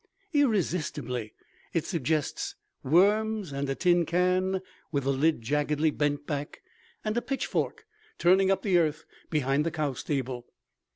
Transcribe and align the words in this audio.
Irresistibly 0.33 1.31
it 1.73 1.85
suggests 1.85 2.55
worms 2.83 3.51
and 3.51 3.69
a 3.69 3.75
tin 3.75 4.03
can 4.07 4.63
with 4.91 5.03
the 5.03 5.11
lid 5.13 5.43
jaggedly 5.43 5.91
bent 5.91 6.25
back 6.25 6.63
and 7.05 7.15
a 7.17 7.21
pitchfork 7.21 7.85
turning 8.17 8.49
up 8.49 8.63
the 8.63 8.79
earth 8.79 9.05
behind 9.29 9.63
the 9.63 9.69
cow 9.69 9.93
stable. 9.93 10.47